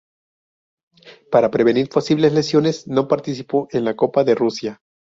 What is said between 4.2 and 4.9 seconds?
de Rusia.